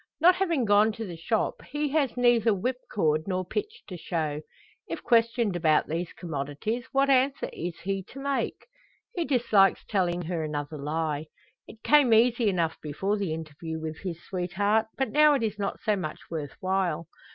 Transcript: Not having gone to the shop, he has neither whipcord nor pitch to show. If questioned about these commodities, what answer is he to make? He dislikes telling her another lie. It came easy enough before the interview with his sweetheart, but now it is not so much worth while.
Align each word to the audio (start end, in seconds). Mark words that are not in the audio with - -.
Not 0.19 0.33
having 0.37 0.65
gone 0.65 0.91
to 0.93 1.05
the 1.05 1.15
shop, 1.15 1.61
he 1.65 1.89
has 1.89 2.17
neither 2.17 2.49
whipcord 2.55 3.27
nor 3.27 3.45
pitch 3.45 3.83
to 3.87 3.95
show. 3.97 4.41
If 4.87 5.03
questioned 5.03 5.55
about 5.55 5.85
these 5.87 6.11
commodities, 6.13 6.85
what 6.91 7.07
answer 7.07 7.51
is 7.53 7.77
he 7.81 8.01
to 8.05 8.19
make? 8.19 8.65
He 9.13 9.25
dislikes 9.25 9.83
telling 9.87 10.23
her 10.23 10.43
another 10.43 10.79
lie. 10.79 11.27
It 11.67 11.83
came 11.83 12.15
easy 12.15 12.49
enough 12.49 12.81
before 12.81 13.15
the 13.15 13.31
interview 13.31 13.79
with 13.79 13.99
his 13.99 14.19
sweetheart, 14.23 14.87
but 14.97 15.11
now 15.11 15.35
it 15.35 15.43
is 15.43 15.59
not 15.59 15.79
so 15.81 15.95
much 15.95 16.17
worth 16.31 16.55
while. 16.61 17.07